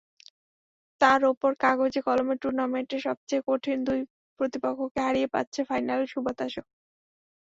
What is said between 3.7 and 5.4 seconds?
দুই প্রতিপক্ষকে হারিয়ে